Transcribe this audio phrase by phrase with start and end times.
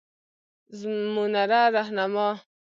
[0.79, 2.29] زمونره رهنما